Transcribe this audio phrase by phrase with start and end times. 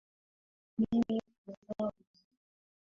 [0.79, 2.05] mimi pumbavu